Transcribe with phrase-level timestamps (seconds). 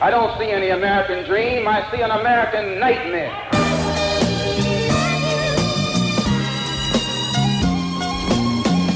[0.00, 1.66] I don't see any American dream.
[1.66, 3.34] I see an American nightmare.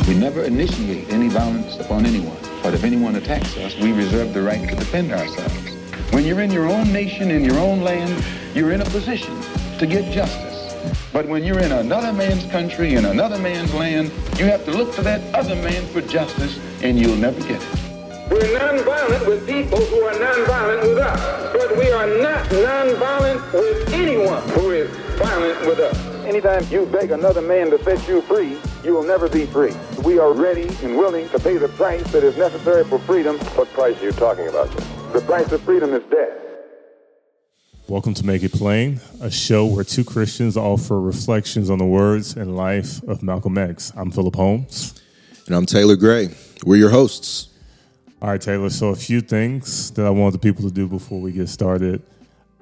[0.06, 2.36] We never initiate any violence upon anyone.
[2.62, 5.72] But if anyone attacks us, we reserve the right to defend ourselves.
[6.12, 9.37] When you're in your own nation, in your own land, you're in a position
[9.81, 11.03] to get justice.
[11.12, 14.94] But when you're in another man's country, in another man's land, you have to look
[14.94, 17.81] to that other man for justice, and you'll never get it.
[18.33, 23.92] We're nonviolent with people who are nonviolent with us, but we are not nonviolent with
[23.92, 24.88] anyone who is
[25.19, 25.94] violent with us.
[26.25, 29.75] Anytime you beg another man to set you free, you will never be free.
[30.03, 33.37] We are ready and willing to pay the price that is necessary for freedom.
[33.54, 34.71] What price are you talking about.
[35.12, 36.38] The price of freedom is death.
[37.87, 42.34] Welcome to Make It Plain, a show where two Christians offer reflections on the words
[42.34, 43.92] and life of Malcolm X.
[43.94, 45.03] I'm Philip Holmes.
[45.47, 46.31] And I'm Taylor Gray.
[46.65, 47.52] We're your hosts.
[48.22, 48.71] All right, Taylor.
[48.71, 52.00] So, a few things that I want the people to do before we get started.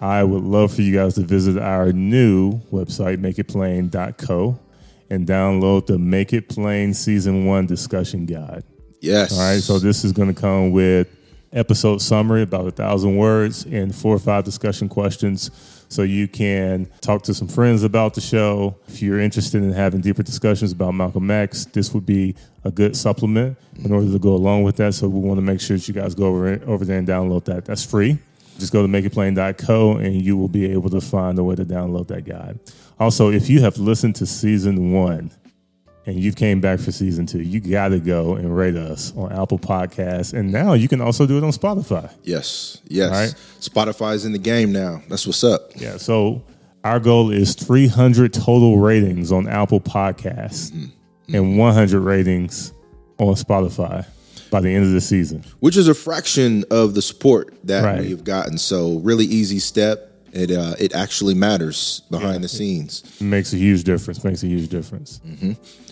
[0.00, 4.58] I would love for you guys to visit our new website, makeitplain.co,
[5.10, 8.64] and download the Make It Plain Season 1 discussion guide.
[9.02, 9.34] Yes.
[9.34, 9.60] All right.
[9.60, 11.14] So, this is going to come with
[11.52, 15.50] episode summary, about a thousand words, and four or five discussion questions.
[15.90, 18.76] So you can talk to some friends about the show.
[18.86, 22.96] If you're interested in having deeper discussions about Malcolm X, this would be a good
[22.96, 24.94] supplement in order to go along with that.
[24.94, 27.44] So we want to make sure that you guys go over, over there and download
[27.46, 27.64] that.
[27.64, 28.18] That's free.
[28.60, 32.06] Just go to makeitplain.co and you will be able to find a way to download
[32.08, 32.60] that guide.
[33.00, 35.32] Also, if you have listened to season one,
[36.06, 39.32] and you came back for season two, you got to go and rate us on
[39.32, 40.32] Apple Podcasts.
[40.32, 42.12] And now you can also do it on Spotify.
[42.22, 42.80] Yes.
[42.88, 43.10] Yes.
[43.10, 43.34] All right.
[43.60, 45.02] Spotify's in the game now.
[45.08, 45.70] That's what's up.
[45.76, 45.98] Yeah.
[45.98, 46.42] So
[46.84, 50.84] our goal is 300 total ratings on Apple Podcasts mm-hmm.
[50.84, 51.34] Mm-hmm.
[51.34, 52.72] and 100 ratings
[53.18, 54.06] on Spotify
[54.50, 55.44] by the end of the season.
[55.60, 58.00] Which is a fraction of the support that Right.
[58.00, 58.58] we've gotten.
[58.58, 60.09] So really easy step.
[60.32, 63.20] It uh, it actually matters behind the scenes.
[63.20, 64.22] Makes a huge difference.
[64.22, 65.20] Makes a huge difference.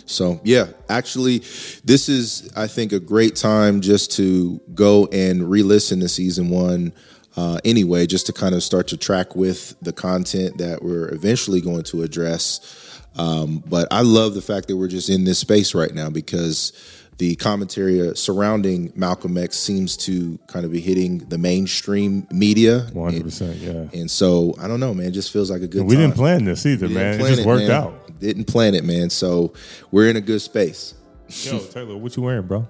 [0.07, 1.39] So yeah, actually,
[1.85, 6.93] this is I think a great time just to go and re-listen to season one.
[7.37, 11.61] Uh, anyway, just to kind of start to track with the content that we're eventually
[11.61, 13.01] going to address.
[13.17, 16.73] Um, but I love the fact that we're just in this space right now because
[17.19, 22.87] the commentary surrounding Malcolm X seems to kind of be hitting the mainstream media.
[22.93, 23.61] 100%.
[23.61, 24.01] Yeah.
[24.01, 25.07] And so I don't know, man.
[25.07, 25.85] It just feels like a good.
[25.85, 27.21] We didn't plan this either, We man.
[27.21, 27.71] It just worked man.
[27.71, 28.21] out.
[28.21, 29.11] Didn't plan it, man.
[29.11, 29.53] So
[29.91, 30.95] we're in a good space.
[31.29, 32.67] Yo, Taylor, what you wearing, bro?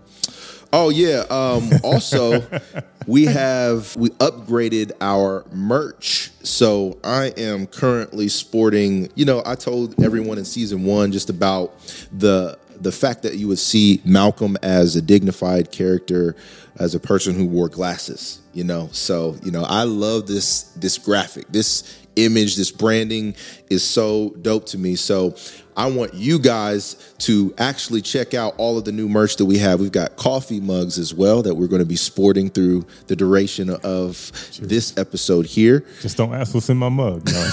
[0.73, 1.25] Oh yeah.
[1.31, 2.45] Um, also,
[3.07, 6.31] we have we upgraded our merch.
[6.43, 9.11] So I am currently sporting.
[9.15, 11.75] You know, I told everyone in season one just about
[12.13, 16.37] the the fact that you would see Malcolm as a dignified character,
[16.79, 18.41] as a person who wore glasses.
[18.53, 23.35] You know, so you know I love this this graphic, this image, this branding
[23.71, 24.97] is so dope to me.
[24.97, 25.37] So
[25.79, 29.59] I want you guys to actually check out all of the new merch that we
[29.59, 29.79] have.
[29.79, 33.71] We've got coffee mugs as well that we're going to be sporting through the duration
[33.71, 35.85] of this episode here.
[36.01, 37.27] Just don't ask what's in my mug.
[37.27, 37.43] No,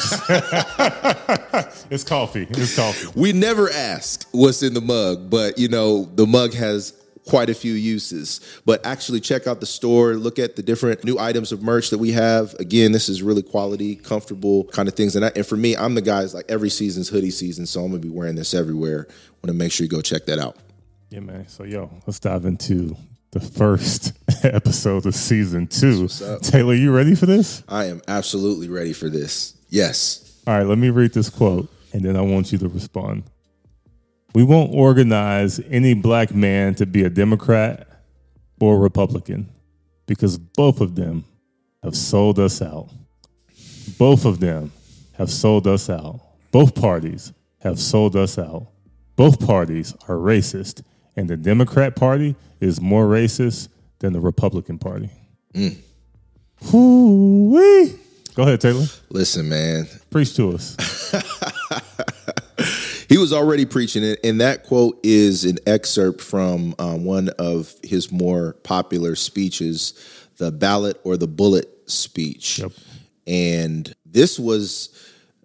[1.92, 2.48] it's coffee.
[2.50, 3.08] It's coffee.
[3.16, 6.94] We never ask what's in the mug, but you know, the mug has
[7.26, 8.40] quite a few uses.
[8.66, 11.98] But actually, check out the store, look at the different new items of merch that
[11.98, 12.54] we have.
[12.56, 15.16] Again, this is really quality, comfortable kind of things.
[15.16, 17.92] And, I, and for me, I'm the guy's like every season's hoodie season, so I'm
[17.92, 19.08] gonna be wearing this everywhere.
[19.44, 20.58] Want to make sure you go check that out.
[21.10, 21.48] Yeah, man.
[21.48, 22.96] So, yo, let's dive into
[23.32, 24.14] the first
[24.44, 26.08] episode of season two.
[26.42, 27.64] Taylor, you ready for this?
[27.68, 29.56] I am absolutely ready for this.
[29.70, 30.42] Yes.
[30.48, 33.24] All right, let me read this quote and then I want you to respond.
[34.36, 37.88] We won't organize any black man to be a Democrat
[38.60, 39.50] or Republican
[40.08, 41.24] because both of them
[41.82, 42.90] have sold us out.
[43.98, 44.74] Both of them
[45.14, 46.20] have sold us out.
[46.52, 48.68] Both parties have sold us out.
[49.16, 50.84] Both parties are racist,
[51.16, 55.10] and the Democrat Party is more racist than the Republican Party.
[55.54, 55.78] Mm.
[58.36, 58.86] Go ahead, Taylor.
[59.10, 59.88] Listen, man.
[60.10, 60.76] Preach to us.
[63.08, 67.74] he was already preaching it, and that quote is an excerpt from um, one of
[67.84, 69.94] his more popular speeches,
[70.38, 72.60] the ballot or the bullet speech.
[72.60, 72.72] Yep.
[73.28, 74.90] And this was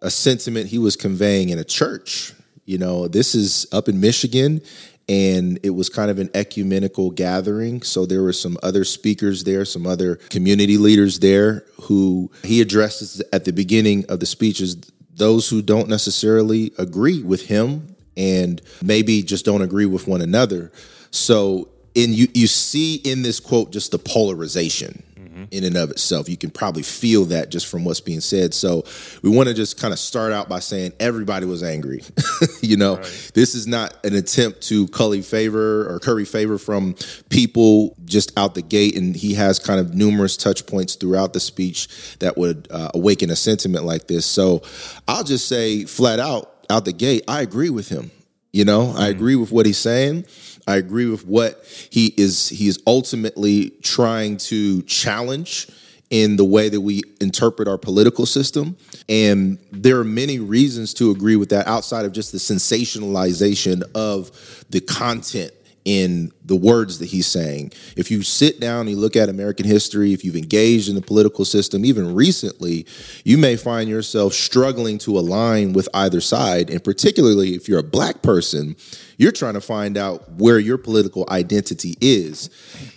[0.02, 2.32] a sentiment he was conveying in a church.
[2.64, 4.60] You know, this is up in Michigan,
[5.08, 7.82] and it was kind of an ecumenical gathering.
[7.82, 13.22] So there were some other speakers there, some other community leaders there who he addresses
[13.32, 14.76] at the beginning of the speeches
[15.20, 20.72] those who don't necessarily agree with him and maybe just don't agree with one another.
[21.10, 25.02] So in you you see in this quote just the polarization
[25.42, 25.54] mm-hmm.
[25.54, 26.28] in and of itself.
[26.28, 28.54] You can probably feel that just from what's being said.
[28.54, 28.84] So
[29.22, 32.02] we want to just kind of start out by saying everybody was angry.
[32.60, 33.30] you know, right.
[33.34, 36.94] this is not an attempt to curry favor or curry favor from
[37.28, 38.96] people just out the gate.
[38.96, 41.88] And he has kind of numerous touch points throughout the speech
[42.18, 44.26] that would uh, awaken a sentiment like this.
[44.26, 44.62] So
[45.08, 48.10] I'll just say flat out, out the gate, I agree with him.
[48.52, 48.98] You know, mm-hmm.
[48.98, 50.26] I agree with what he's saying.
[50.66, 55.68] I agree with what he is he is ultimately trying to challenge
[56.10, 58.76] in the way that we interpret our political system.
[59.08, 64.64] And there are many reasons to agree with that outside of just the sensationalization of
[64.70, 65.52] the content
[65.84, 67.72] in the words that he's saying.
[67.96, 71.00] If you sit down and you look at American history, if you've engaged in the
[71.00, 72.86] political system, even recently,
[73.24, 76.70] you may find yourself struggling to align with either side.
[76.70, 78.76] And particularly if you're a black person,
[79.16, 82.50] you're trying to find out where your political identity is.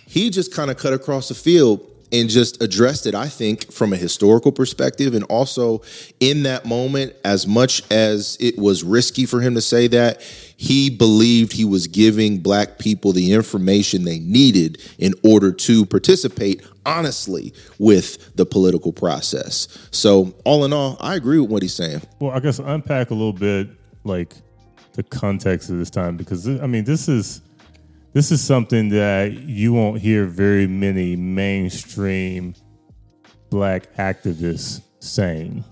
[0.06, 3.92] He just kind of cut across the field and just addressed it, I think, from
[3.92, 5.14] a historical perspective.
[5.14, 5.82] And also
[6.20, 10.20] in that moment, as much as it was risky for him to say that,
[10.56, 16.62] he believed he was giving black people the information they needed in order to participate
[16.86, 19.68] honestly with the political process.
[19.90, 22.02] So, all in all, I agree with what he's saying.
[22.20, 23.68] Well, I guess unpack a little bit
[24.04, 24.34] like
[24.92, 27.40] the context of this time because I mean, this is
[28.14, 32.54] this is something that you won't hear very many mainstream
[33.50, 35.64] black activists saying.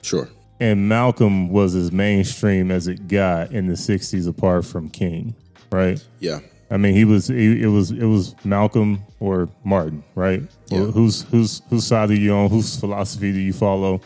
[0.00, 0.28] Sure.
[0.60, 5.34] And Malcolm was as mainstream as it got in the '60s, apart from King,
[5.70, 6.02] right?
[6.20, 6.40] Yeah.
[6.70, 7.28] I mean, he was.
[7.28, 7.90] He, it was.
[7.90, 10.42] It was Malcolm or Martin, right?
[10.68, 10.86] Yeah.
[10.86, 12.50] Who's whose whose side are you on?
[12.50, 14.00] Whose philosophy do you follow?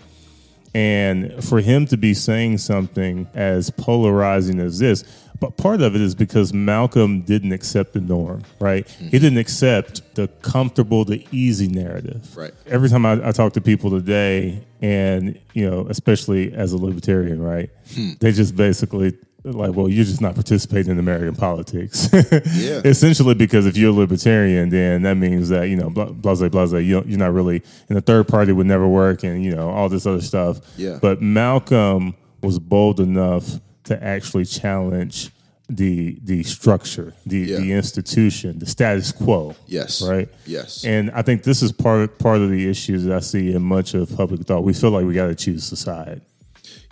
[0.75, 5.05] And for him to be saying something as polarizing as this,
[5.43, 8.87] but part of it is because Malcolm didn't accept the norm, right?
[8.87, 9.09] Mm-hmm.
[9.09, 12.37] He didn't accept the comfortable, the easy narrative.
[12.37, 12.55] Right.
[12.69, 17.43] Every time I, I talk to people today, and you know, especially as a libertarian,
[17.43, 17.71] right?
[17.93, 18.13] Hmm.
[18.21, 22.09] They just basically like, well, you're just not participating in American politics.
[22.13, 22.81] yeah.
[22.85, 26.35] Essentially, because if you're a libertarian, then that means that you know, blah blah.
[26.79, 29.89] You you're not really, and the third party would never work, and you know, all
[29.89, 30.61] this other stuff.
[30.77, 31.01] Yeah.
[31.03, 35.31] But Malcolm was bold enough to actually challenge
[35.69, 37.57] the the structure, the yeah.
[37.57, 39.55] the institution, the status quo.
[39.67, 40.03] Yes.
[40.03, 40.29] Right.
[40.45, 40.85] Yes.
[40.85, 43.95] And I think this is part part of the issues that I see in much
[43.95, 44.65] of public thought.
[44.65, 46.21] We feel like we got to choose a side.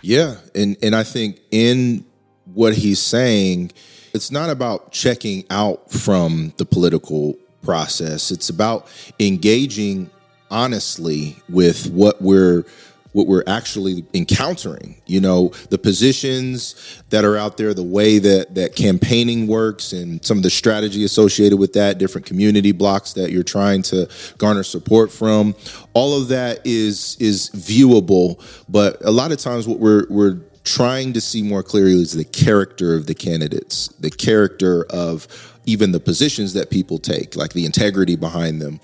[0.01, 2.05] Yeah, and and I think in
[2.45, 3.71] what he's saying,
[4.13, 8.31] it's not about checking out from the political process.
[8.31, 8.87] It's about
[9.19, 10.09] engaging
[10.49, 12.65] honestly with what we're
[13.13, 15.01] what we're actually encountering.
[15.05, 20.23] You know, the positions that are out there, the way that that campaigning works, and
[20.25, 24.63] some of the strategy associated with that, different community blocks that you're trying to garner
[24.63, 25.55] support from.
[25.93, 31.13] All of that is is viewable, but a lot of times what we're we're trying
[31.13, 35.27] to see more clearly is the character of the candidates, the character of
[35.65, 38.79] even the positions that people take, like the integrity behind them.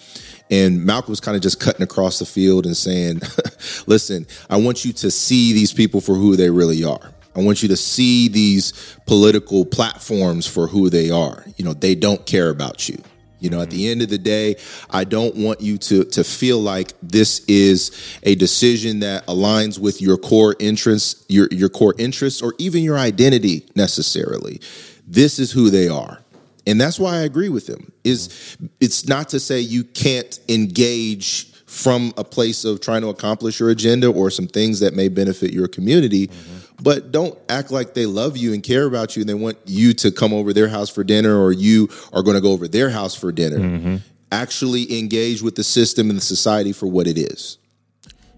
[0.49, 3.21] And Malcolm was kind of just cutting across the field and saying,
[3.87, 7.11] listen, I want you to see these people for who they really are.
[7.35, 8.73] I want you to see these
[9.05, 11.45] political platforms for who they are.
[11.55, 12.97] You know, they don't care about you.
[13.39, 13.91] You know, at the mm-hmm.
[13.91, 14.55] end of the day,
[14.89, 17.91] I don't want you to to feel like this is
[18.23, 22.97] a decision that aligns with your core interests, your your core interests, or even your
[22.97, 24.59] identity necessarily.
[25.05, 26.19] This is who they are.
[26.67, 27.91] And that's why I agree with him.
[28.03, 33.59] Is it's not to say you can't engage from a place of trying to accomplish
[33.59, 36.27] your agenda or some things that may benefit your community.
[36.27, 36.57] Mm-hmm.
[36.81, 39.93] But don't act like they love you and care about you and they want you
[39.93, 42.89] to come over their house for dinner or you are going to go over their
[42.89, 43.59] house for dinner.
[43.59, 43.95] Mm-hmm.
[44.31, 47.57] Actually engage with the system and the society for what it is.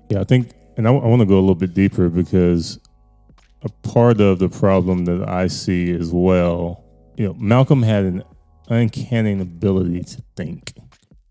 [0.10, 2.80] Yeah, I think, and I, want to go a little bit deeper because
[3.62, 6.84] a part of the problem that I see as well,
[7.20, 8.24] you know, Malcolm had an
[8.70, 10.74] uncanny ability to think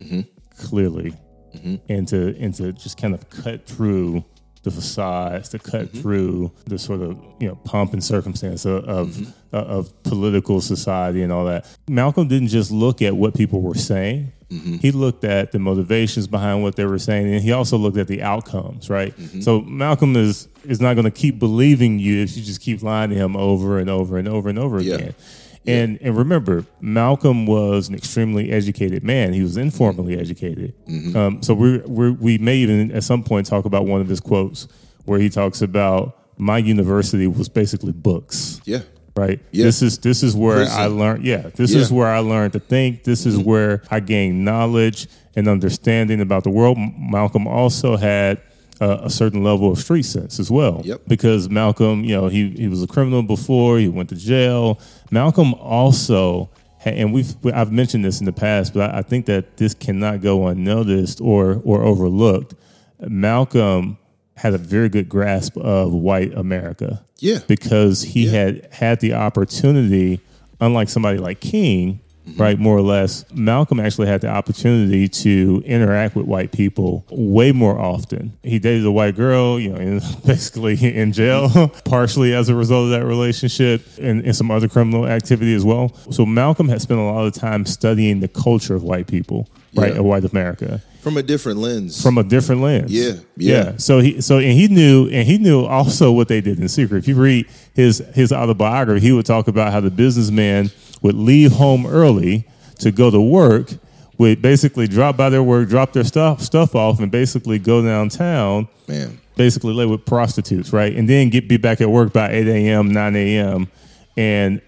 [0.01, 0.21] mm-hmm.
[0.55, 1.15] clearly
[1.57, 1.77] mm-hmm.
[1.89, 4.23] and to and to just kind of cut through
[4.65, 6.01] the facades, to cut mm-hmm.
[6.01, 11.23] through the sort of you know pomp and circumstance of of, uh, of political society
[11.23, 11.67] and all that.
[11.89, 14.31] Malcolm didn't just look at what people were saying.
[14.51, 18.09] He looked at the motivations behind what they were saying, and he also looked at
[18.09, 18.89] the outcomes.
[18.91, 19.15] Right.
[19.41, 23.09] So Malcolm is is not going to keep believing you if you just keep lying
[23.09, 24.95] to him over and over and over and over Yeah.
[24.97, 25.15] again.
[25.67, 29.33] And and remember, Malcolm was an extremely educated man.
[29.33, 30.73] He was informally educated.
[31.15, 34.21] Um, so we we we may even at some point talk about one of his
[34.21, 34.69] quotes
[35.05, 38.61] where he talks about my university was basically books.
[38.65, 38.81] Yeah.
[39.17, 39.41] Right.
[39.51, 39.65] Yeah.
[39.65, 40.81] This is this is where Prison.
[40.81, 41.25] I learned.
[41.25, 41.51] Yeah.
[41.55, 41.81] This Yeah.
[41.81, 43.03] is where I learned to think.
[43.05, 46.79] This is where I gained knowledge and understanding about the world.
[46.99, 48.41] Malcolm also had
[48.81, 50.83] uh, a certain level of street sense as well.
[50.85, 51.01] Yep.
[51.09, 53.79] Because Malcolm, you know, he he was a criminal before.
[53.81, 54.79] He went to jail.
[55.11, 56.51] Malcolm also.
[56.85, 60.47] And we've I've mentioned this in the past, but I, think that this cannot go
[60.47, 62.55] unnoticed or or overlooked.
[63.01, 63.99] Malcolm
[64.37, 67.41] had a very good grasp of white America Yeah.
[67.49, 68.31] because he Yeah.
[68.31, 70.21] had had the opportunity,
[70.61, 72.43] unlike somebody like King, Mm-hmm.
[72.43, 77.53] right, more or less, Malcolm actually had the opportunity to interact with white people way
[77.53, 78.33] more often.
[78.43, 82.91] He dated a white girl, you know, basically in jail, partially as a result of
[82.91, 85.95] that relationship and, and some other criminal activity as well.
[86.11, 89.93] So Malcolm had spent a lot of time studying the culture of white people, right,
[89.93, 89.99] Yeah.
[90.01, 92.03] of white America From a different lens.
[92.03, 92.91] from a different lens.
[92.93, 93.77] Yeah, yeah.
[93.79, 96.99] So he so and he knew and he knew also what they did in secret.
[96.99, 100.71] If you read his his autobiography, he would talk about how the businessman
[101.03, 102.47] would leave home early
[102.79, 103.71] to go to work,
[104.19, 108.69] would basically drop by their work, drop their stuff stuff off, and basically go downtown,
[108.89, 109.21] Man.
[109.37, 110.95] basically lay with prostitutes, right?
[110.95, 113.69] And then get be back at work by eight a.m., nine a.m.
[114.17, 114.61] and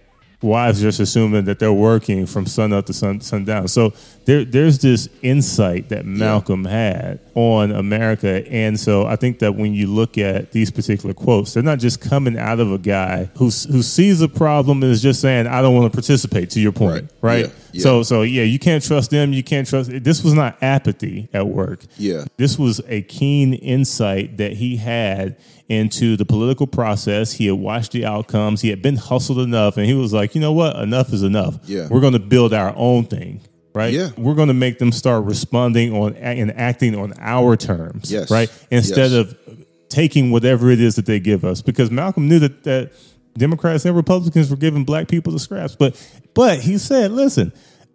[0.43, 3.69] wives just assuming that they're working from sun up to sun sundown.
[3.69, 3.93] So
[4.31, 9.75] there, there's this insight that Malcolm had on America, and so I think that when
[9.75, 13.47] you look at these particular quotes, they're not just coming out of a guy who
[13.47, 16.71] who sees a problem and is just saying, "I don't want to participate." To your
[16.73, 17.33] point, Right.
[17.33, 17.47] right?
[17.47, 17.53] Yeah.
[17.73, 17.83] Yeah.
[17.83, 19.33] So, so yeah, you can't trust them.
[19.33, 19.91] You can't trust.
[19.93, 21.85] This was not apathy at work.
[21.99, 22.25] Yeah.
[22.37, 25.37] This was a keen insight that he had
[25.69, 27.33] into the political process.
[27.33, 28.61] He had watched the outcomes.
[28.61, 30.77] He had been hustled enough, and he was like, you know what?
[30.77, 31.59] Enough is enough.
[31.65, 31.87] Yeah.
[31.89, 33.41] We're going to build our own thing.
[33.73, 33.93] Right.
[33.95, 34.11] Yeah.
[34.17, 38.11] We're going to make them start responding on and acting on our terms.
[38.11, 38.31] Yes.
[38.31, 38.51] Right.
[38.71, 39.13] Instead Yes.
[39.13, 39.37] of
[39.89, 42.93] taking whatever it is that they give us, because Malcolm knew that that
[43.39, 45.95] Democrats and Republicans were giving black people the scraps, but
[46.35, 47.53] but he said, listen.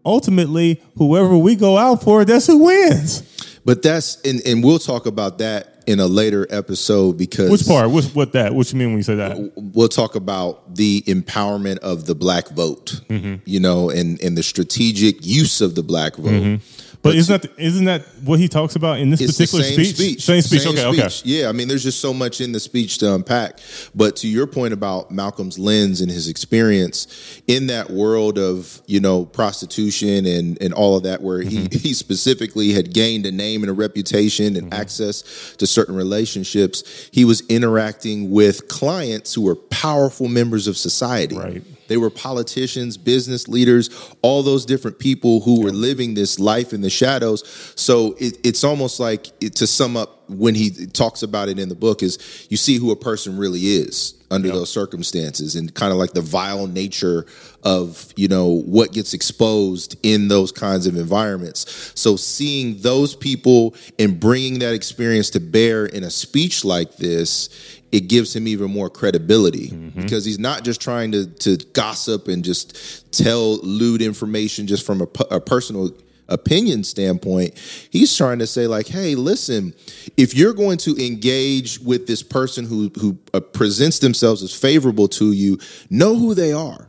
[0.07, 3.23] Ultimately, whoever we go out for, that's who wins.
[3.65, 7.89] But that's and, and we'll talk about that in a later episode because Which part?
[7.91, 8.53] Which what that?
[8.55, 9.51] What you mean when you say that?
[9.55, 13.35] we'll talk about the empowerment of the black vote, Mm-hmm.
[13.45, 16.59] you know, and and the strategic use of the black vote.
[17.05, 19.95] But isn't that isn't that what he talks about in this particular same speech?
[19.95, 20.21] speech.
[20.23, 20.65] Same speech.
[20.65, 20.85] okay.
[20.85, 21.07] Okay.
[21.09, 21.21] speech.
[21.25, 23.59] Yeah, I mean, there's just so much in the speech to unpack.
[23.93, 28.99] But to your point about Malcolm's lens and his experience in that world of you
[28.99, 31.71] know prostitution and and all of that, where Mm-hmm.
[31.71, 34.81] he he specifically had gained a name and a reputation and Mm-hmm.
[34.81, 41.37] access to certain relationships, he was interacting with clients who were powerful members of society.
[41.37, 41.61] Right.
[41.87, 43.89] They were politicians, business leaders,
[44.21, 47.43] all those different people who were living this life in the shadows.
[47.75, 51.69] So it, it's almost like, it, to sum up, when he talks about it in
[51.69, 55.91] the book, is you see who a person really is under those circumstances, and kind
[55.91, 57.27] of like the vile nature
[57.63, 61.91] of you know what gets exposed in those kinds of environments.
[61.99, 67.49] So seeing those people and bringing that experience to bear in a speech like this
[67.91, 72.43] it gives him even more credibility because he's not just trying to to gossip and
[72.43, 75.91] just tell lewd information just from a, a personal
[76.27, 77.53] opinion standpoint,
[77.91, 79.75] he's trying to say like, hey, listen,
[80.17, 85.07] if you're going to engage with this person who who uh, presents themselves as favorable
[85.07, 85.59] to you,
[85.91, 86.87] know who they are,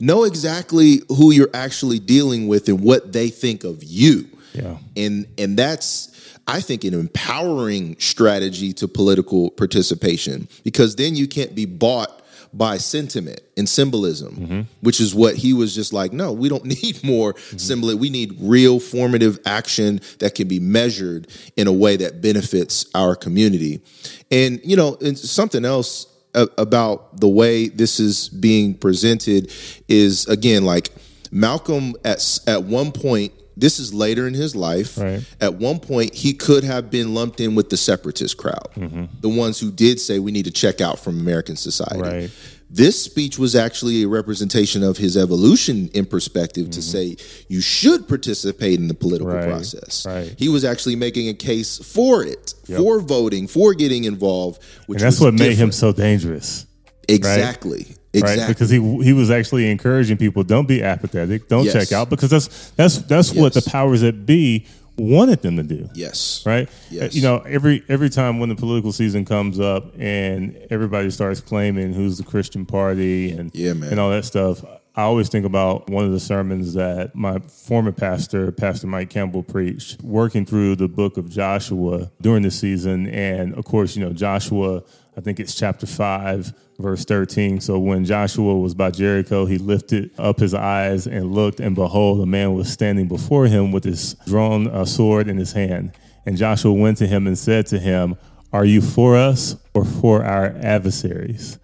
[0.00, 4.76] know exactly who you're actually dealing with and what they think of you, Yeah.
[4.96, 6.10] and and that's.
[6.46, 12.22] I think an empowering strategy to political participation because then you can't be bought
[12.52, 14.60] by sentiment and symbolism, mm-hmm.
[14.80, 17.56] which is what he was just like, no, we don't need more mm-hmm.
[17.56, 17.96] symbol.
[17.96, 23.16] We need real formative action that can be measured in a way that benefits our
[23.16, 23.82] community.
[24.30, 29.52] And, you know, and something else about the way this is being presented
[29.88, 30.90] is again like
[31.30, 34.98] Malcolm at at one point this is later in his life.
[34.98, 35.22] Right.
[35.40, 39.04] At one point, he could have been lumped in with the separatist crowd, mm-hmm.
[39.20, 42.00] the ones who did say we need to check out from American society.
[42.00, 42.30] Right.
[42.70, 47.16] This speech was actually a representation of his evolution in perspective to mm-hmm.
[47.20, 50.04] say you should participate in the political Right, process.
[50.04, 50.34] right.
[50.36, 52.78] He was actually making a case for it, Yep.
[52.80, 56.66] for voting, for getting involved, which And that's what made him so dangerous.
[57.06, 58.38] exactly, exactly.
[58.42, 61.72] Right, because he he was actually encouraging people, don't be apathetic, don't Yes.
[61.74, 64.66] check out, because that's that's that's what the powers that be
[64.96, 65.88] wanted them to do.
[65.94, 66.68] yes, right?
[66.68, 67.14] Uh, yes.
[67.16, 71.92] You know, every every time when the political season comes up and everybody starts claiming
[71.92, 73.90] who's the Christian party and Yeah, man.
[73.90, 74.64] and all that stuff,
[74.96, 79.42] I always think about one of the sermons that my former pastor, Pastor Mike Campbell,
[79.42, 84.12] preached, working through the book of Joshua during the season, and of course, you know,
[84.12, 84.84] Joshua.
[85.16, 87.60] I think it's chapter five, verse thirteen.
[87.60, 92.20] So when Joshua was by Jericho, he lifted up his eyes and looked, and behold,
[92.20, 95.92] a man was standing before him with his drawn uh, sword in his hand.
[96.26, 98.16] And Joshua went to him and said to him,
[98.52, 101.58] Are you for us or for our adversaries?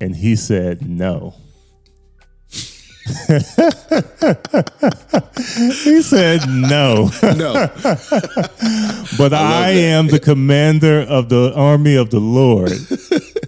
[0.00, 1.34] And he said, No.
[3.04, 3.38] he
[6.02, 7.10] said, No.
[7.22, 7.52] no,
[9.18, 12.72] But I, am the commander of the army of the Lord.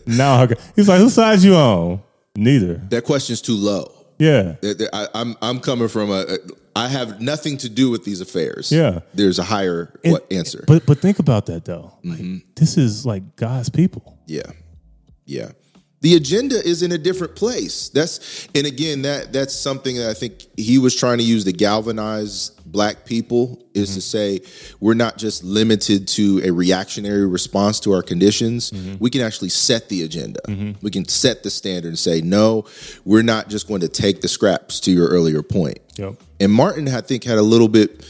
[0.09, 2.03] ca- he's like, Whose side you on?
[2.37, 2.75] Neither.
[2.91, 3.93] that question's too low.
[4.19, 4.57] Yeah.
[4.93, 6.39] I, I'm I'm coming from a, a.
[6.75, 8.71] I have nothing to do with these affairs.
[8.71, 9.01] Yeah.
[9.15, 10.65] there's a higher And- what answer.
[10.67, 11.93] But but think about that though.
[12.05, 12.39] Like, mm-hmm.
[12.55, 14.19] this is like God's people.
[14.27, 14.51] Yeah.
[15.25, 15.53] Yeah.
[16.03, 17.89] The agenda is in a different place.
[17.89, 21.53] That's and again that that's something that I think he was trying to use to
[21.53, 24.43] galvanize black people is to mm-hmm.
[24.43, 28.71] say we're not just limited to a reactionary response to our conditions.
[28.71, 28.97] Mm-hmm.
[28.99, 30.41] We can actually set the agenda.
[30.47, 30.73] Mm-hmm.
[30.83, 32.67] We can set the standard and say no,
[33.05, 35.79] we're not just going to take the scraps to your earlier point.
[35.97, 36.15] Yep.
[36.41, 38.07] And Martin, I think, had a little bit.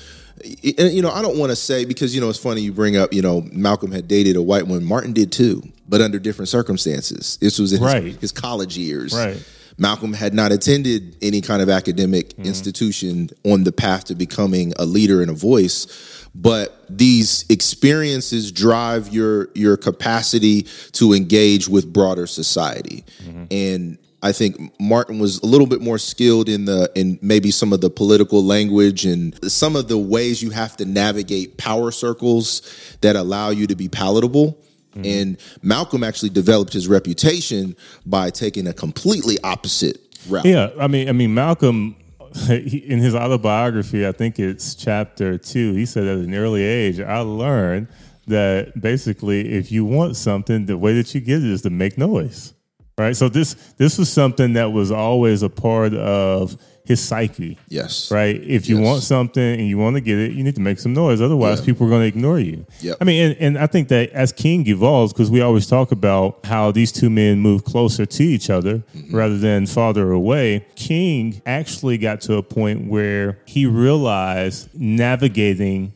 [0.79, 2.97] And you know, I don't want to say because you know it's funny you bring
[2.97, 3.13] up.
[3.13, 4.85] You know, Malcolm had dated a white woman.
[4.85, 7.39] Martin did too, but under different circumstances.
[7.41, 8.17] This was in his, Right.
[8.21, 9.13] his college years.
[9.15, 9.43] Right.
[9.79, 12.45] Malcolm had not attended any kind of academic Mm-hmm.
[12.47, 15.87] institution on the path to becoming a leader and a voice.
[16.35, 23.05] But these experiences drive your your capacity to engage with broader society.
[23.25, 23.45] Mm-hmm.
[23.51, 27.73] And I think Martin was a little bit more skilled in the in maybe some
[27.73, 32.63] of the political language and some of the ways you have to navigate power circles
[33.03, 34.59] that allow you to be palatable.
[34.97, 35.05] Mm-hmm.
[35.05, 40.45] And Malcolm actually developed his reputation by taking a completely opposite route.
[40.47, 41.97] Yeah, I mean, I mean, Malcolm,
[42.47, 45.75] he, in his autobiography, I think it's chapter two.
[45.75, 47.89] He said at an early age, I learned
[48.27, 51.97] that basically, if you want something, the way that you get it is to make
[51.97, 52.55] noise,
[52.99, 53.17] right?
[53.17, 56.57] So this this was something that was always a part of
[56.87, 57.59] his psyche.
[57.69, 58.11] Yes.
[58.11, 58.41] Right.
[58.43, 58.85] If you Yes.
[58.87, 61.21] want something and you want to get it, you need to make some noise.
[61.21, 61.65] Otherwise, Yeah.
[61.67, 62.65] people are going to ignore you.
[62.81, 62.97] Yep.
[63.01, 66.41] I mean, and, and I think that as King evolves, because we always talk about
[66.45, 69.15] how these two men move closer to each other Mm-hmm.
[69.17, 75.93] rather than farther away, King actually got to a point where he realized navigating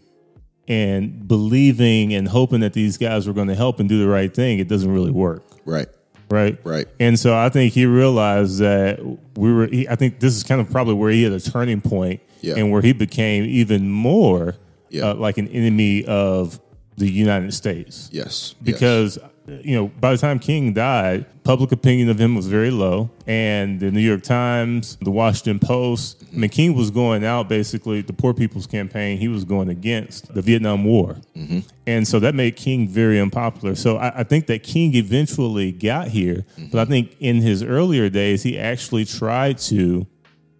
[0.68, 4.32] and believing and hoping that these guys were going to help and do the right
[4.34, 5.88] thing, it doesn't really work Right.
[6.30, 6.58] Right?
[6.64, 6.86] Right.
[6.98, 9.00] And so I think he realized that
[9.36, 9.66] we were.
[9.66, 12.54] He, I think this is kind of probably where he had a turning point, Yeah.
[12.56, 14.56] and where he became even more
[14.88, 15.10] Yeah.
[15.10, 16.60] uh, like an enemy of
[16.96, 18.08] the United States.
[18.12, 18.54] Yes.
[18.62, 23.10] Because you know, by the time King died, public opinion of him was very low,
[23.26, 26.22] and the New York Times, the Washington Post.
[26.32, 29.18] I mean, King was going out basically the Poor People's Campaign.
[29.18, 31.60] He was going against the Vietnam War, mm-hmm.
[31.86, 33.74] and so that made King very unpopular.
[33.74, 36.90] So I, I think that King eventually got here, but I mm-hmm.
[36.90, 40.06] think in his earlier days, he actually tried to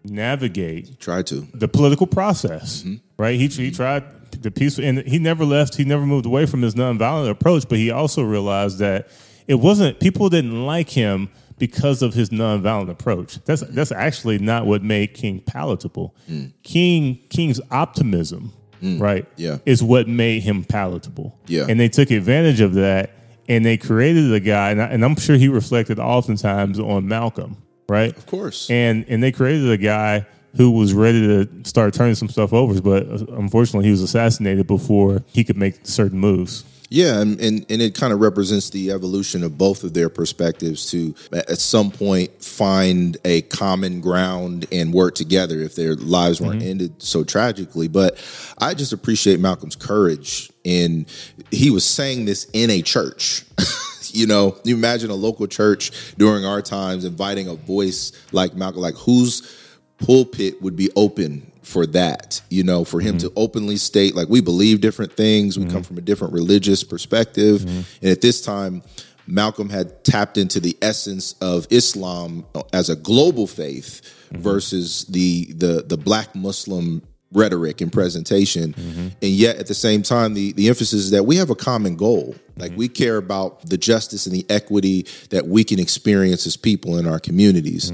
[0.04, 1.46] navigate Try to.
[1.54, 2.96] the political process, mm-hmm.
[3.18, 3.38] right?
[3.38, 5.76] He, he tried the peaceful, and he never left.
[5.76, 7.68] He never moved away from his nonviolent approach.
[7.68, 9.08] But he also realized that
[9.46, 13.42] it wasn't people didn't like him because of his nonviolent approach.
[13.44, 16.16] That's that's actually not what made King palatable.
[16.28, 16.52] Mm.
[16.62, 19.00] King King's optimism, mm.
[19.00, 19.26] right?
[19.36, 19.58] Yeah.
[19.66, 21.38] is what made him palatable.
[21.46, 21.66] Yeah.
[21.68, 23.10] and they took advantage of that,
[23.48, 27.56] and they created a guy, and, I, and I'm sure he reflected oftentimes on Malcolm,
[27.88, 28.16] right?
[28.16, 28.70] Of course.
[28.70, 32.80] and and they created a guy who was ready to start turning some stuff over,
[32.80, 36.64] but uh, unfortunately, he was assassinated before he could make certain moves.
[36.92, 40.90] Yeah, and, and, and it kind of represents the evolution of both of their perspectives
[40.90, 46.64] to at some point find a common ground and work together if their lives weren't
[46.64, 47.86] ended so tragically.
[47.86, 48.18] But
[48.58, 51.06] I just appreciate Malcolm's courage in
[51.52, 53.44] he was saying this in a church.
[54.12, 58.82] you know, you imagine a local church during our times inviting a voice like Malcolm,
[58.82, 59.59] like whose
[60.00, 63.38] pulpit would be open for that you know for him to mm-hmm.
[63.38, 65.58] openly state like we believe different things.
[65.58, 65.82] We come mm-hmm.
[65.82, 67.60] from a different religious perspective.
[67.60, 67.80] Mm-hmm.
[68.02, 68.82] And at this time
[69.26, 74.00] malcolm had tapped into the essence of islam as a global faith
[74.32, 78.74] versus the the the black muslim rhetoric and presentation.
[79.22, 81.96] And yet at the same time the the emphasis is that we have a common
[81.96, 82.34] goal.
[82.56, 86.98] Like we care about the justice and the equity that we can experience as people
[86.98, 87.90] in our communities.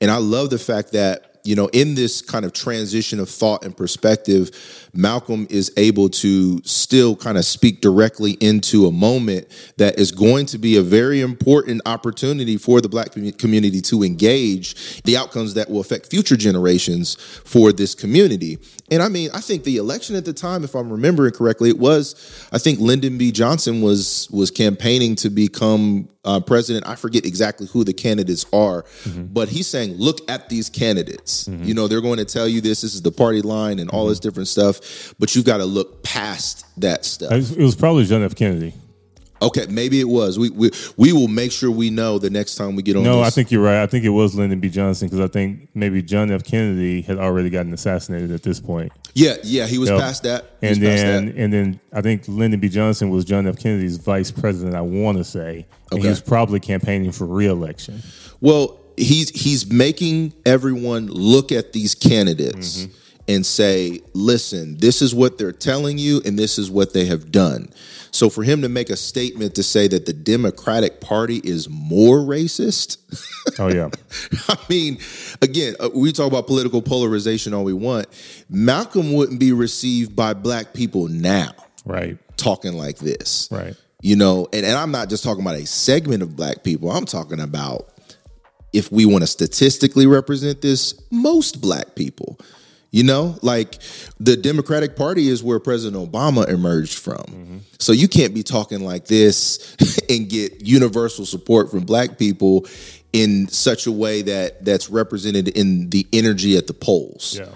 [0.00, 3.64] And i love the fact that you know, in this kind of transition of thought
[3.64, 4.50] and perspective,
[4.92, 10.46] Malcolm is able to still kind of speak directly into a moment that is going
[10.46, 15.70] to be a very important opportunity for the black community to engage the outcomes that
[15.70, 18.58] will affect future generations for this community.
[18.90, 21.78] And I mean, I think the election at the time, if I'm remembering correctly, it
[21.78, 23.30] was I think Lyndon B.
[23.32, 26.86] Johnson was was campaigning to become uh, president.
[26.86, 28.84] I forget exactly who the candidates are,
[29.32, 31.29] but he's saying, look at these candidates.
[31.48, 31.64] Mm-hmm.
[31.64, 32.80] You know, they're going to tell you this.
[32.82, 34.28] This is the party line and all this mm-hmm.
[34.28, 37.32] different stuff, but you've got to look past that stuff.
[37.32, 38.34] It was, probably John F.
[38.34, 38.74] Kennedy.
[39.42, 40.38] Okay, maybe it was.
[40.38, 43.04] We we we will make sure we know the next time we get on.
[43.04, 43.28] No, this.
[43.28, 43.82] I think you're right.
[43.82, 44.68] I think it was Lyndon B.
[44.68, 46.44] Johnson because I think maybe John F.
[46.44, 48.92] Kennedy had already gotten assassinated at this point.
[49.14, 49.98] Yeah, yeah, he was Yep.
[49.98, 50.56] past that.
[50.60, 51.36] He And then that.
[51.36, 52.68] and then I think Lyndon B.
[52.68, 53.58] Johnson was John F.
[53.58, 54.76] Kennedy's vice president.
[54.76, 58.02] I want to say, and he was probably campaigning for reelection.
[58.42, 62.86] Well, he's he's making everyone look at these candidates
[63.28, 67.30] and say, "Listen, this is what they're telling you, and this is what they have
[67.30, 67.68] done."
[68.12, 72.18] So, for him to make a statement to say that the Democratic Party is more
[72.18, 72.98] racist,
[73.58, 73.88] Oh yeah,
[74.48, 74.98] I mean,
[75.42, 78.06] again, uh, we talk about political polarization all we want.
[78.48, 81.52] Malcolm wouldn't be received by black people now
[81.84, 83.48] right, talking like this.
[83.50, 83.74] right.
[84.02, 86.90] You know, and, and I'm not just talking about a segment of black people.
[86.90, 87.90] I'm talking about
[88.72, 92.38] if we want to statistically represent this, most black people.
[92.92, 93.78] You know, like
[94.18, 97.18] the Democratic Party is where President Obama emerged from.
[97.18, 97.58] Mm-hmm.
[97.78, 99.76] So you can't be talking like this
[100.10, 102.66] and get universal support from black people
[103.12, 107.48] in such a way that that's represented in the energy at the polls Yeah.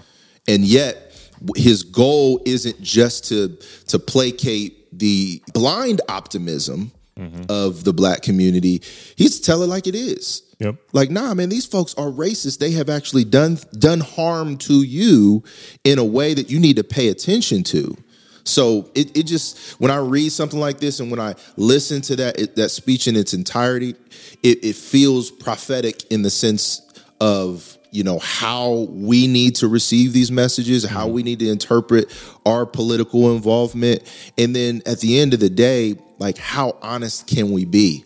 [0.48, 1.12] and yet
[1.54, 7.44] his goal isn't just to to placate the blind optimism Mm-hmm.
[7.48, 8.82] of the black community
[9.14, 10.42] he's tell it like it is.
[10.58, 10.74] Yep.
[10.92, 12.58] like nah man these folks are racist.
[12.58, 15.44] They have actually done done harm to you
[15.84, 17.96] in a way that you need to pay attention to.
[18.44, 22.16] So it, it just when I read something like this and when I listen to
[22.16, 23.94] that it, that speech in its entirety,
[24.42, 26.82] it, it feels prophetic in the sense
[27.20, 31.14] of you know how we need to receive these messages, how mm-hmm.
[31.14, 32.12] we need to interpret
[32.44, 34.02] our political involvement,
[34.36, 38.04] and then at the end of the day, like how honest can we be,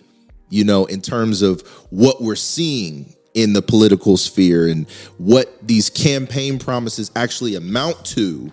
[0.51, 5.89] you know, in terms of what we're seeing in the political sphere and what these
[5.89, 8.53] campaign promises actually amount to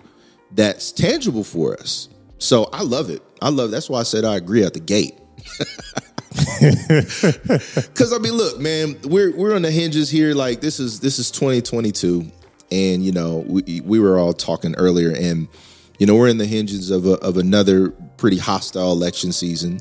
[0.52, 2.08] that's tangible for us.
[2.38, 3.22] So I love it.
[3.42, 5.14] I love that's why I said I agree at the gate.
[7.94, 10.34] Cause I mean, look, man, we're we're on the hinges here.
[10.34, 12.30] Like this is this is 2022,
[12.70, 15.48] and you know we we were all talking earlier, and
[15.98, 19.80] you know we're in the hinges of a, of another pretty hostile election season.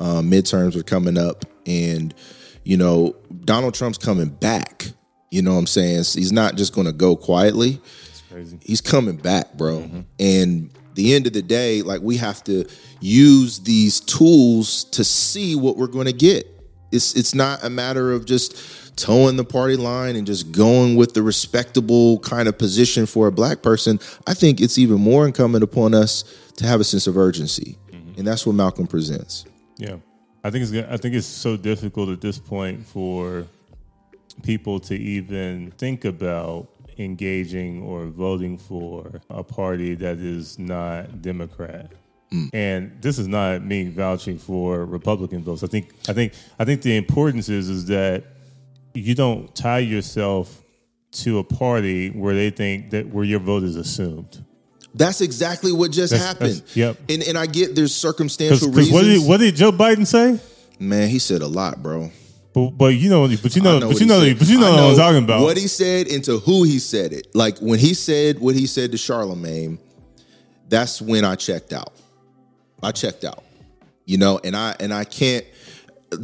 [0.00, 2.14] Um, midterms are coming up, and
[2.64, 4.86] you know Donald Trump's coming back.
[5.30, 5.96] You know what I'm saying?
[5.98, 7.80] He's not just going to go quietly.
[8.30, 8.58] Crazy.
[8.62, 9.90] He's coming back, bro.
[10.18, 12.66] And the end of the day, like we have to
[13.00, 16.44] use these tools to see what we're going to get.
[16.90, 21.14] It's it's not a matter of just toeing the party line and just going with
[21.14, 24.00] the respectable kind of position for a black person.
[24.26, 26.24] I think it's even more incumbent upon us
[26.56, 28.18] to have a sense of urgency, mm-hmm.
[28.18, 29.44] and that's what Malcolm presents.
[29.76, 29.98] Yeah,
[30.42, 33.46] I think it's I think it's so difficult at this point for
[34.42, 41.92] people to even think about engaging or voting for a party that is not Democrat.
[42.32, 42.50] Mm.
[42.52, 45.62] And this is not me vouching for Republican votes.
[45.64, 48.24] I think I think I think the importance is is that
[48.94, 50.62] you don't tie yourself
[51.10, 54.44] to a party where they think that where your vote is assumed.
[54.94, 56.54] That's exactly what just That's- happened.
[56.56, 56.98] that's- yep.
[57.08, 58.92] And and I get there's circumstantial Because reasons.
[58.92, 60.38] what did what did Joe Biden say?
[60.78, 62.10] Man, he said a lot, bro.
[62.52, 64.66] But but you know but you know, know but what you know but you know,
[64.66, 65.42] I what I'm talking about.
[65.42, 67.28] What he said and to who he said it.
[67.34, 69.78] Like when he said what he said to Charlamagne,
[70.68, 71.92] that's when I checked out.
[72.82, 73.44] I checked out.
[74.06, 75.44] You know, and I and I can't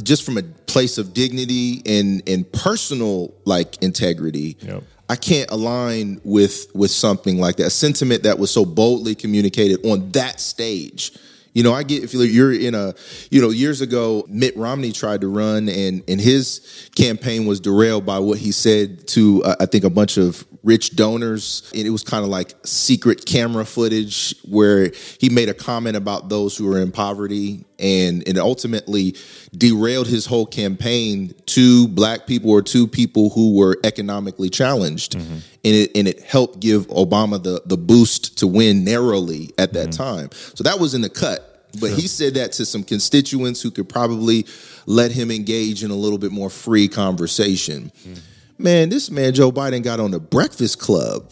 [0.03, 4.57] just from a place of dignity and and personal like integrity.
[4.61, 4.83] Yep.
[5.07, 7.67] I can't align with with something like that.
[7.67, 11.15] A sentiment that was so boldly communicated on that stage.
[11.55, 12.93] You know, I get if you're- in a,
[13.31, 16.59] you know, years ago, Mitt Romney tried to run, and and his
[16.95, 20.95] campaign was derailed by what he said to, uh, I think, a bunch of rich
[20.95, 25.95] donors, and it was kind of like secret camera footage where he made a comment
[25.95, 29.15] about those who are in poverty, and and ultimately
[29.55, 35.33] derailed his whole campaign to black people or to people who were economically challenged, mm-hmm.
[35.33, 39.89] and it and it helped give Obama the the boost to win narrowly at that
[39.89, 40.03] mm-hmm.
[40.03, 40.29] time.
[40.55, 41.51] So that was in the cut.
[41.79, 44.45] But he said that to some constituents who could probably
[44.85, 47.91] let him engage in a little bit more free conversation.
[48.07, 48.19] Mm.
[48.57, 51.29] Man, this man Joe Biden got on the Breakfast Club,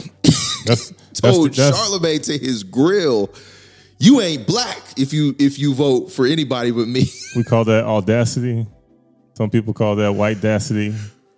[0.66, 3.34] That's, that's, told that's- Charlamagne to his grill,
[3.98, 7.06] "You ain't black if you if you vote for anybody but me."
[7.36, 8.68] we call that audacity.
[9.36, 10.94] Some people call that white dacity.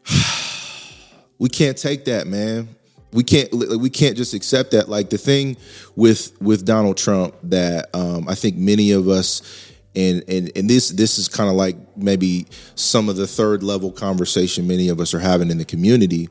[1.39, 2.69] we can't take that, man.
[3.13, 4.89] We can't we can't just accept that.
[4.89, 5.55] Like the thing
[5.95, 9.41] with with Donald Trump that um, I think many of us
[9.95, 13.91] and and and this this is kind of like maybe some of the third level
[13.91, 16.29] conversation many of us are having in the community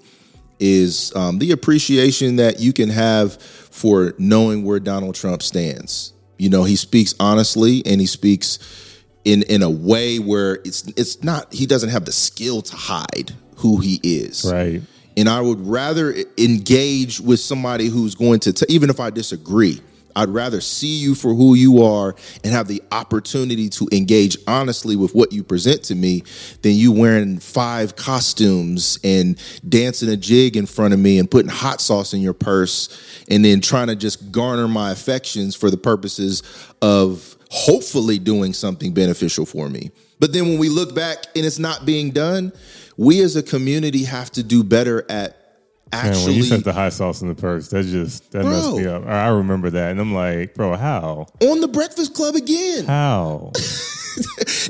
[0.61, 6.13] is um, the appreciation that you can have for knowing where Donald Trump stands.
[6.39, 8.59] You know, he speaks honestly and he speaks
[9.25, 13.33] in in a way where it's it's not he doesn't have the skill to hide
[13.57, 14.51] who he is.
[14.51, 14.83] Right.
[15.17, 19.81] And I would rather engage with somebody who's going to t- even if I disagree,
[20.17, 24.97] I'd rather see you for who you are and have the opportunity to engage honestly
[24.97, 26.23] with what you present to me
[26.63, 31.51] than you wearing five costumes and dancing a jig in front of me and putting
[31.51, 35.77] hot sauce in your purse and then trying to just garner my affections for the
[35.77, 36.43] purposes
[36.83, 39.91] of hopefully doing something beneficial for me.
[40.21, 42.53] But then when we look back and it's not being done,
[42.97, 45.44] we as a community have to do better at
[46.03, 48.79] Man, when you said the hot sauce in the purse, that just that messed Bro.
[48.79, 49.07] me up.
[49.07, 51.27] I remember that, and I'm like, bro, how?
[51.41, 52.87] on the Breakfast Club again.
[52.87, 53.53] How?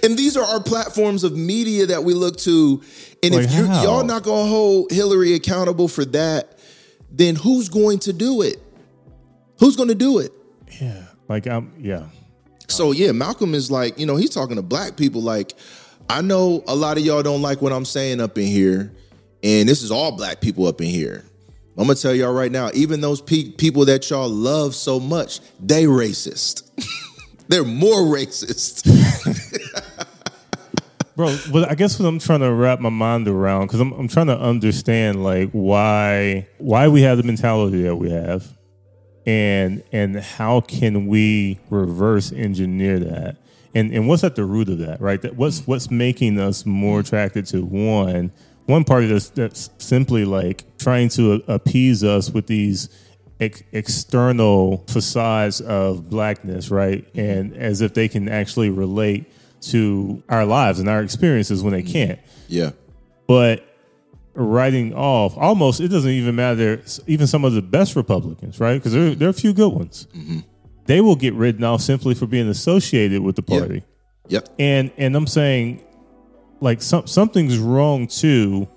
[0.02, 2.82] And these are our platforms of media that we look to.
[3.22, 6.58] And Like if you're, y'all not to hold Hillary accountable for that,
[7.10, 8.60] then who's going to do it?
[9.60, 10.32] Who's going to do it?
[10.80, 12.06] yeah, like I'm yeah.
[12.68, 15.54] So yeah, Malcolm is like, you know, he's talking to black people like,
[16.08, 18.92] I know a lot of y'all don't like what I'm saying up in here,
[19.44, 21.22] and this is all black people up in here.
[21.76, 25.40] I'm gonna tell y'all right now, even those pe- people that y'all love so much,
[25.61, 26.70] they racist.
[27.48, 28.85] They're more racist.
[31.16, 34.09] Bro, but I guess what I'm trying to wrap my mind around because I'm I'm
[34.09, 38.46] trying to understand like why why we have the mentality that we have,
[39.26, 43.37] and and how can we reverse engineer that,
[43.74, 45.20] and and what's at the root of that, right?
[45.22, 48.33] That what's what's making us more attracted to one
[48.66, 52.88] one party that's that's simply like trying to appease us with these
[53.40, 57.07] ex- external facades of blackness, right?
[57.14, 59.31] And as if they can actually relate
[59.62, 61.92] to our lives and our experiences when they mm-hmm.
[61.92, 62.18] can't.
[62.48, 62.70] yeah.
[63.27, 63.66] But
[64.35, 66.83] writing off almost, it doesn't even matter.
[67.07, 68.74] Even some of the best Republicans, right?
[68.74, 70.07] Because there, there are a few good ones.
[70.14, 70.40] Mm-hmm.
[70.87, 73.83] They will get written off simply for being associated with the party.
[74.29, 74.48] Yep.
[74.59, 75.83] And and I'm saying,
[76.60, 78.68] like some something's wrong too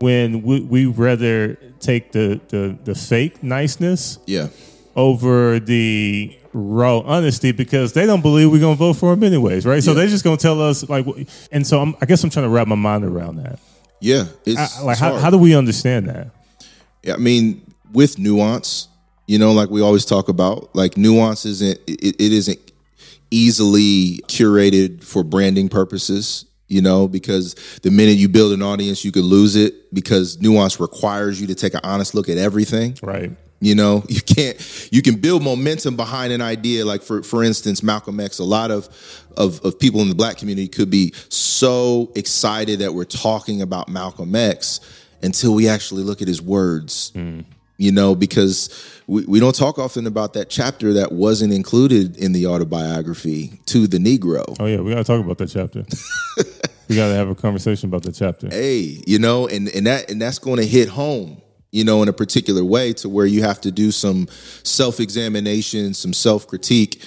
[0.00, 4.48] when we we rather take the the the fake niceness Yeah.
[4.94, 9.82] over the raw honesty because they don't believe we're gonna vote for them anyways, right?
[9.82, 9.96] So Yeah.
[9.98, 11.06] they're just gonna tell us like,
[11.52, 13.58] and so I'm, I guess I'm trying to wrap my mind around that.
[14.00, 14.24] Yeah.
[14.44, 15.22] It's, I- like, it's how, hard.
[15.22, 16.30] how do we understand that?
[17.02, 18.88] Yeah, I mean, with nuance,
[19.26, 22.58] you know, like we always talk about, like nuance isn't it, it isn't
[23.30, 26.44] easily curated for branding purposes.
[26.68, 30.80] You know, because the minute you build an audience, you could lose it because nuance
[30.80, 32.98] requires you to take an honest look at everything.
[33.02, 33.30] Right.
[33.60, 36.84] You know, you can't you can build momentum behind an idea.
[36.84, 38.38] Like for for instance, Malcolm X.
[38.38, 38.88] A lot of
[39.36, 43.88] of, of people in the black community could be so excited that we're talking about
[43.88, 44.80] Malcolm X
[45.22, 47.12] until we actually look at his words.
[47.14, 47.44] Mm.
[47.78, 48.70] You know, because
[49.06, 53.86] we, we don't talk often about that chapter that wasn't included in the autobiography to
[53.86, 54.56] the Negro.
[54.58, 55.84] Oh yeah, we gotta talk about that chapter.
[56.88, 58.48] we got to have a conversation about the chapter.
[58.48, 61.40] hey, you know, and and that and that's going to hit home,
[61.72, 64.28] you know, in a particular way to where you have to do some
[64.62, 67.02] self-examination, some self-critique.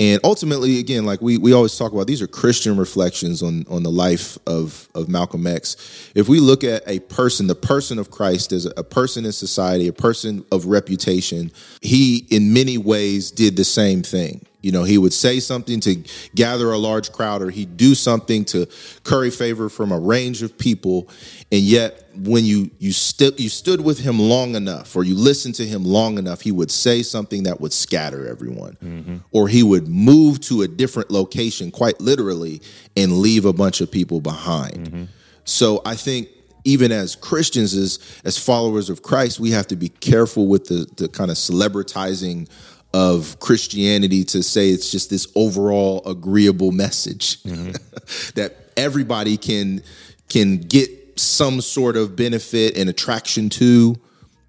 [0.00, 3.82] And ultimately, again, like we, we always talk about, these are Christian reflections on on
[3.82, 6.10] the life of of Malcolm X.
[6.14, 9.88] If we look at a person, the person of Christ as a person in society,
[9.88, 14.46] a person of reputation, he in many ways did the same thing.
[14.62, 16.02] You know, he would say something to
[16.34, 18.66] gather a large crowd, or he'd do something to
[19.04, 21.08] curry favor from a range of people.
[21.52, 25.54] And yet, when you you stood you stood with him long enough, or you listened
[25.56, 29.16] to him long enough, he would say something that would scatter everyone, mm-hmm.
[29.30, 32.60] or he would move to a different location, quite literally,
[32.96, 34.86] and leave a bunch of people behind.
[34.86, 35.04] Mm-hmm.
[35.44, 36.28] So I think
[36.64, 40.86] even as Christians, as as followers of Christ, we have to be careful with the
[40.96, 42.48] the kind of celebritizing
[42.92, 47.70] of Christianity to say it's just this overall agreeable message mm-hmm.
[48.34, 49.82] that everybody can
[50.28, 53.96] can get some sort of benefit and attraction to,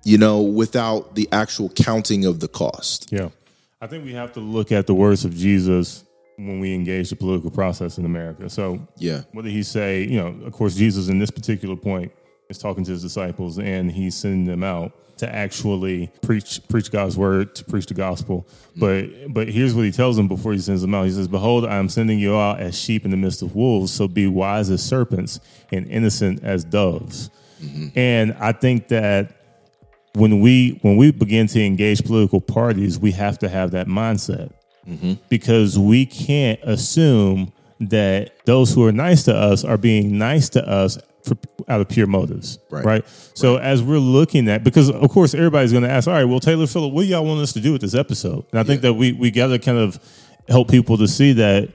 [0.04, 3.10] you know, without the actual counting of the cost.
[3.12, 3.30] Yeah.
[3.82, 6.04] I think we have to look at the words of Jesus
[6.38, 8.50] when we engage the political process in America.
[8.50, 9.22] So, Yeah.
[9.34, 10.04] what did he say?
[10.06, 12.12] You know, of course, Jesus in this particular point
[12.50, 17.16] is talking to his disciples and he's sending them out to actually preach preach God's
[17.16, 18.48] word, to preach the gospel.
[18.76, 21.06] But but here's what he tells them before he sends them out.
[21.06, 23.92] He says, "Behold, I am sending you out as sheep in the midst of wolves,
[23.92, 25.40] so be wise as serpents
[25.72, 27.30] and innocent as doves."
[27.62, 27.88] Mm-hmm.
[27.96, 29.36] And I think that
[30.14, 34.52] when we when we begin to engage political parties, we have to have that mindset
[34.88, 35.14] mm-hmm.
[35.30, 40.68] because we can't assume that those who are nice to us are being nice to
[40.68, 40.98] us
[41.68, 42.86] out of pure motives, Right.
[42.86, 43.06] right?
[43.34, 46.40] So as we're looking at, because of course everybody's going to ask, all right, well,
[46.40, 48.46] Taylor Phillip, what do y'all want us to do with this episode?
[48.52, 50.00] And I think that we we got to kind of
[50.48, 51.70] help people to see that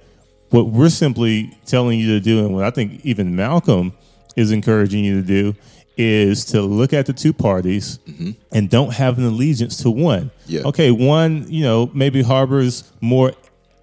[0.51, 3.93] what we're simply telling you to do, and what I think even Malcolm
[4.37, 5.55] is encouraging you to do,
[5.97, 8.33] is to look at the two parties mm-hmm.
[8.53, 10.31] and don't have an allegiance to one.
[10.47, 10.63] Yeah.
[10.67, 13.33] Okay, one, you know, maybe harbors more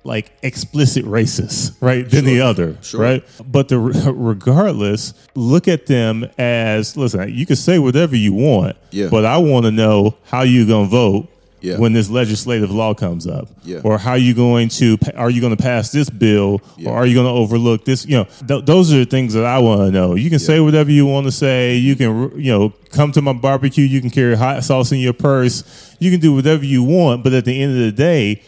[0.05, 2.99] like explicit racist, right, than the other, Sure.
[2.99, 3.23] right?
[3.49, 3.79] But the
[4.43, 7.33] regardless, look at them as listen.
[7.33, 9.07] You can say whatever you want, Yeah.
[9.09, 11.27] but I want to know how you're gonna vote
[11.61, 11.77] Yeah.
[11.77, 13.79] when this legislative law comes up, Yeah.
[13.83, 16.89] or how you going to are you going to pass this bill, Yeah.
[16.89, 18.05] or are you going to overlook this?
[18.05, 20.15] You know, th- those are the things that I want to know.
[20.15, 21.77] You can say whatever you want to say.
[21.77, 23.85] You can, you know, come to my barbecue.
[23.85, 25.63] You can carry hot sauce in your purse.
[25.99, 27.23] You can do whatever you want.
[27.23, 28.41] But at the end of the day,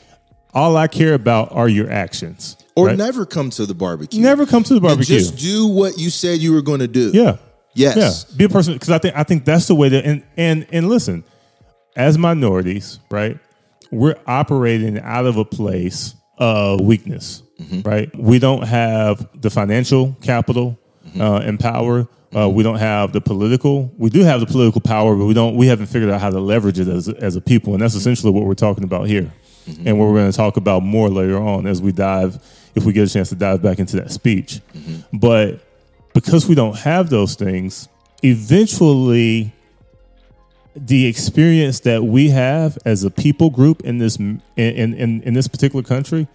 [0.56, 2.58] all I care about are your actions.
[2.76, 2.98] Or right?
[2.98, 4.22] never come to the barbecue.
[4.22, 5.18] never come to the And barbecue.
[5.20, 7.12] just do what you said you were going to do.
[7.14, 7.38] Yeah.
[7.74, 8.26] Yes.
[8.30, 8.38] Yeah.
[8.38, 10.90] Be a person because I think I think that's the way that and and and
[10.90, 11.24] listen,
[11.96, 13.38] as minorities, right?
[13.92, 17.44] We're operating out of a place of weakness,
[17.84, 18.10] right?
[18.18, 20.78] We don't have the financial capital
[21.20, 22.08] uh, and power.
[22.36, 23.94] Uh, we don't have the political.
[23.98, 25.56] We do have the political power, but we don't.
[25.56, 28.32] We haven't figured out how to leverage it as as a people, and that's essentially
[28.34, 29.32] what we're talking about here,
[29.86, 32.38] and what we're going to talk about more later on as we dive,
[32.76, 34.62] if we get a chance to dive back into that speech.
[35.12, 35.60] But
[36.14, 37.88] because we don't have those things,
[38.24, 39.54] eventually
[40.76, 45.34] the experience that we have as a people group in this in in, in, in
[45.34, 46.28] this particular country,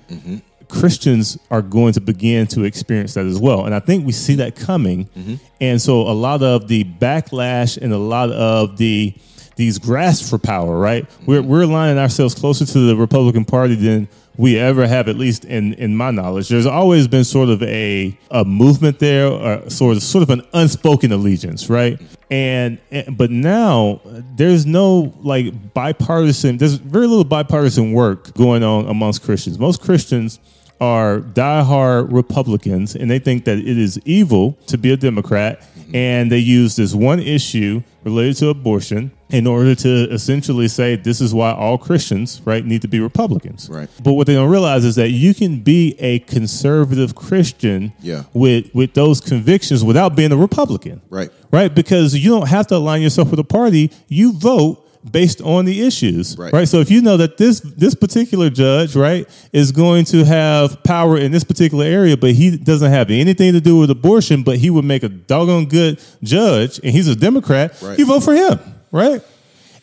[0.69, 3.67] Christians are going to begin to experience that as well.
[3.67, 5.07] And I think we see that coming.
[5.07, 5.35] Mm-hmm.
[5.61, 9.15] And so a lot of the backlash and a lot of the
[9.61, 11.07] these grasps for power, right?
[11.27, 15.45] We're we're aligning ourselves closer to the Republican Party than we ever have, at least
[15.45, 16.49] in, in my knowledge.
[16.49, 20.41] There's always been sort of a, a movement there, or sort of sort of an
[20.55, 22.01] unspoken allegiance, right?
[22.31, 24.01] And, and but now
[24.35, 26.57] there's no like bipartisan.
[26.57, 29.59] There's very little bipartisan work going on amongst Christians.
[29.59, 30.41] Most Christians
[30.81, 36.33] are diehard Republicans, and they think that it is evil to be a Democrat, and
[36.33, 41.33] they use this one issue related to abortion in order to essentially say this is
[41.33, 43.69] why all Christians, right, need to be Republicans.
[43.71, 43.89] Right.
[44.03, 48.25] But what they don't realize is that you can be a conservative Christian Yeah.
[48.35, 51.01] with with those convictions without being a Republican.
[51.11, 51.31] Right.
[51.53, 51.75] Right?
[51.75, 53.91] Because you don't have to align yourself with a party.
[54.09, 56.37] You vote based on the issues.
[56.37, 56.69] Right.
[56.69, 61.17] So if you know that this this particular judge, right, is going to have power
[61.17, 64.69] in this particular area, but he doesn't have anything to do with abortion, but he
[64.69, 67.99] would make a doggone good judge and he's a Democrat, Right.
[67.99, 68.59] you vote for him.
[68.93, 69.23] Right?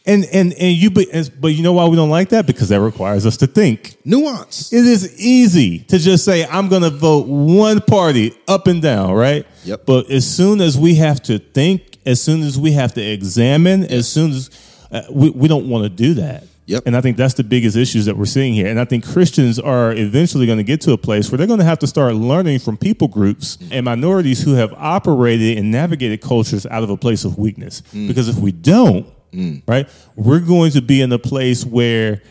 [0.05, 1.07] And and and you but,
[1.39, 2.47] but you know why we don't like that?
[2.47, 3.97] Because that requires us to think.
[4.05, 4.71] Nuance.
[4.71, 9.13] It is easy to just say I'm going to vote one party up and down,
[9.13, 9.45] right?
[9.65, 9.85] Yep.
[9.85, 13.83] But as soon as we have to think, as soon as we have to examine,
[13.83, 14.49] as soon as
[14.91, 16.45] uh, we we don't want to do that.
[16.67, 16.83] Yep.
[16.85, 18.67] And I think that's the biggest issues that we're seeing here.
[18.67, 21.59] And I think Christians are eventually going to get to a place where they're going
[21.59, 26.21] to have to start learning from people groups and minorities who have operated and navigated
[26.21, 27.81] cultures out of a place of weakness.
[27.93, 28.09] Mm.
[28.09, 29.63] Because if we don't, mm.
[29.65, 29.87] right,
[30.17, 32.21] we're going to be in a place where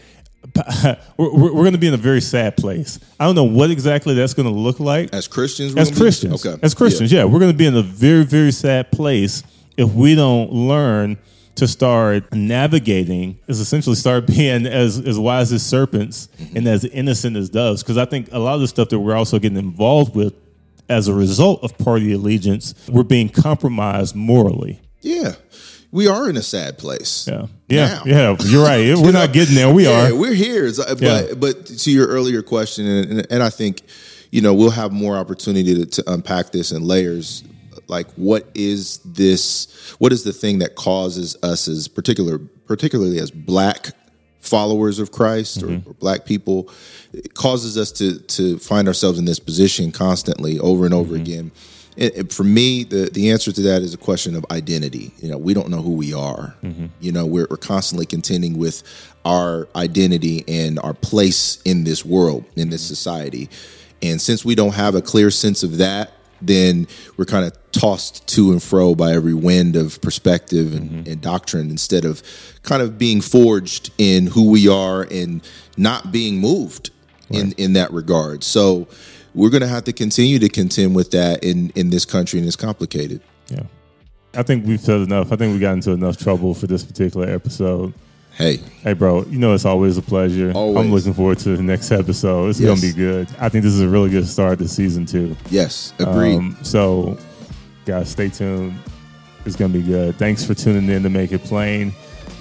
[1.16, 2.98] we're, we're going to be in a very sad place.
[3.18, 5.14] I don't know what exactly that's going to look like.
[5.14, 6.60] As Christians, As be- Christians, okay.
[6.62, 7.24] as Christians, yeah.
[7.24, 9.42] we're going to be in a very, very sad place
[9.78, 11.16] if we don't learn
[11.56, 17.36] to start navigating, is essentially start being as as wise as serpents and as innocent
[17.36, 17.82] as doves.
[17.82, 20.34] Because I think a lot of the stuff that we're also getting involved with
[20.88, 24.80] as a result of party allegiance, we're being compromised morally.
[25.00, 25.32] Yeah.
[25.92, 27.26] We are in a sad place.
[27.28, 28.02] Yeah, yeah, Now.
[28.06, 28.36] yeah.
[28.40, 28.94] You're right.
[29.02, 29.72] We're not getting there.
[29.72, 30.14] We yeah, are.
[30.14, 30.66] We're here.
[30.66, 31.34] Uh, but Yeah.
[31.38, 33.82] but to your earlier question, and, and, and I think
[34.30, 37.44] you know we'll have more opportunity to, to unpack this in layers.
[37.88, 39.94] Like, what is this?
[39.98, 43.90] What is the thing that causes us, as particular, particularly as Black
[44.40, 45.90] followers of Christ or, mm-hmm.
[45.90, 46.70] or Black people,
[47.12, 51.22] it causes us to to find ourselves in this position constantly, over and over mm-hmm.
[51.22, 51.52] again.
[51.96, 55.12] And, and for me, the the answer to that is a question of identity.
[55.18, 56.54] You know, we don't know who we are.
[56.62, 56.86] Mm-hmm.
[57.00, 58.82] You know, we're, we're constantly contending with
[59.24, 63.48] our identity and our place in this world, in this society.
[64.02, 68.26] And since we don't have a clear sense of that, then we're kind of tossed
[68.26, 71.10] to and fro by every wind of perspective and, mm-hmm.
[71.10, 72.22] and doctrine instead of
[72.62, 76.90] kind of being forged in who we are and not being moved
[77.30, 78.42] in, in that regard.
[78.44, 78.88] So
[79.34, 82.46] we're going to have to continue to contend with that in, in this country, and
[82.46, 83.20] it's complicated.
[83.48, 83.64] Yeah.
[84.34, 85.32] I think we've said enough.
[85.32, 87.92] I think we got into enough trouble for this particular episode.
[88.36, 90.52] Hey, Hey, bro, you know it's always a pleasure.
[90.54, 90.76] Always.
[90.84, 92.50] I'm looking forward to the next episode.
[92.50, 92.66] It's Yes.
[92.68, 93.28] going to be good.
[93.40, 95.34] I think this is a really good start to season two.
[95.50, 96.36] yes, agreed.
[96.36, 97.16] Um, so,
[97.86, 98.74] guys, stay tuned.
[99.46, 100.16] It's going to be good.
[100.18, 101.92] Thanks for tuning in to Make It Plain.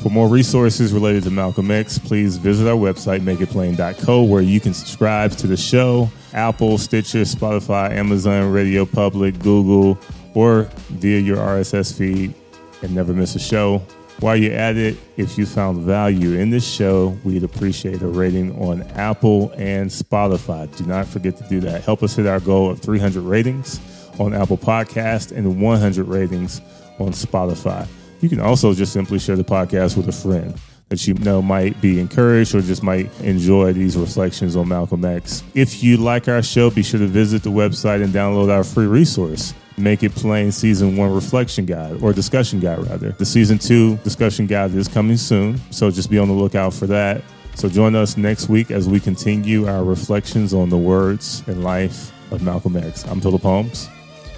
[0.04, 4.74] For more resources related to Malcolm X, please visit our website, makeitplain.co, where you can
[4.74, 9.98] subscribe to the show Apple, Stitcher, Spotify, Amazon, Radio Public, Google,
[10.34, 12.34] or via your RSS feed
[12.82, 13.82] and never miss a show.
[14.22, 18.58] While you're at it, if you found value in this show, we'd appreciate a rating
[18.62, 20.74] on Apple and Spotify.
[20.78, 21.84] Do not forget to do that.
[21.84, 23.82] Help us hit our goal of 300 ratings
[24.18, 26.62] on Apple Podcast and 100 ratings
[26.98, 27.86] on Spotify.
[28.22, 30.58] You can also just simply share the podcast with a friend
[30.96, 35.44] that you know might be encouraged or just might enjoy these reflections on Malcolm X.
[35.54, 38.86] If you like our show, be sure to visit the website and download our free
[38.88, 39.54] resource.
[39.78, 43.12] Make It Plain Season 1 Reflection Guide, or Discussion Guide, rather.
[43.12, 46.88] The Season 2 Discussion Guide is coming soon, so just be on the lookout for
[46.88, 47.22] that.
[47.56, 52.14] So join us next week as we continue our reflections on the words and life
[52.32, 53.04] of Malcolm X.
[53.04, 53.90] I'm Philip Holmes,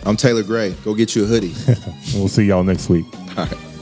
[0.07, 0.71] I'm Taylor Gray.
[0.83, 1.53] Go get you a hoodie.
[2.15, 3.05] we'll see y'all next week.
[3.37, 3.76] All right.